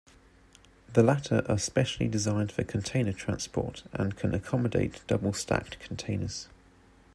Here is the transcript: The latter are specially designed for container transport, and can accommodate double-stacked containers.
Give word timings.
The 0.93 1.03
latter 1.03 1.45
are 1.47 1.59
specially 1.59 2.07
designed 2.07 2.51
for 2.51 2.63
container 2.63 3.13
transport, 3.13 3.83
and 3.93 4.17
can 4.17 4.33
accommodate 4.33 5.03
double-stacked 5.05 5.79
containers. 5.79 6.47